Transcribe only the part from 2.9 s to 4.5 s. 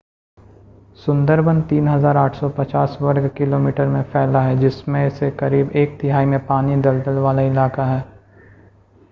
वर्ग किलोमीटर में फैला